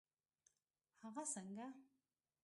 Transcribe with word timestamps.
هغه 1.01 1.23
څنګه؟ 1.33 1.67